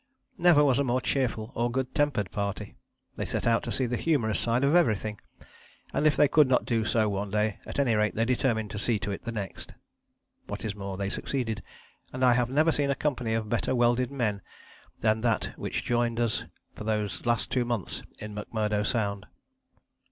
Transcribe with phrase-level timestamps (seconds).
[0.39, 2.75] Never was a more cheerful or good tempered party.
[3.17, 5.19] They set out to see the humorous side of everything,
[5.93, 8.79] and, if they could not do so one day, at any rate they determined to
[8.79, 9.75] see to it the next.
[10.47, 11.61] What is more they succeeded,
[12.11, 14.41] and I have never seen a company of better welded men
[15.01, 19.27] than that which joined us for those last two months in McMurdo Sound.